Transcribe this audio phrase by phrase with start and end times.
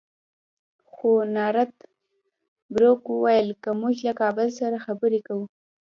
[0.91, 1.73] خو نارت
[2.73, 5.45] بروک وویل که موږ له کابل سره خبرې کوو.